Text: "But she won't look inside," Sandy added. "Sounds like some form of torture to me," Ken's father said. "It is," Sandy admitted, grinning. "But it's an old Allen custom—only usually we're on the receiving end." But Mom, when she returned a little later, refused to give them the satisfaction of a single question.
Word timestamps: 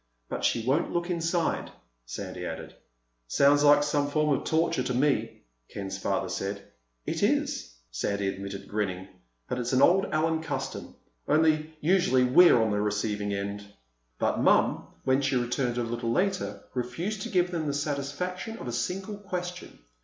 "But 0.29 0.43
she 0.43 0.65
won't 0.65 0.91
look 0.91 1.11
inside," 1.11 1.69
Sandy 2.07 2.43
added. 2.43 2.73
"Sounds 3.27 3.63
like 3.63 3.83
some 3.83 4.09
form 4.09 4.35
of 4.35 4.45
torture 4.45 4.81
to 4.81 4.95
me," 4.95 5.43
Ken's 5.69 5.99
father 5.99 6.27
said. 6.27 6.63
"It 7.05 7.21
is," 7.21 7.75
Sandy 7.91 8.27
admitted, 8.29 8.67
grinning. 8.67 9.07
"But 9.47 9.59
it's 9.59 9.73
an 9.73 9.81
old 9.83 10.07
Allen 10.11 10.41
custom—only 10.41 11.75
usually 11.81 12.23
we're 12.23 12.59
on 12.59 12.71
the 12.71 12.81
receiving 12.81 13.31
end." 13.31 13.63
But 14.17 14.39
Mom, 14.39 14.87
when 15.03 15.21
she 15.21 15.35
returned 15.35 15.77
a 15.77 15.83
little 15.83 16.11
later, 16.11 16.63
refused 16.73 17.21
to 17.21 17.29
give 17.29 17.51
them 17.51 17.67
the 17.67 17.73
satisfaction 17.75 18.57
of 18.57 18.67
a 18.67 18.71
single 18.71 19.17
question. 19.19 19.77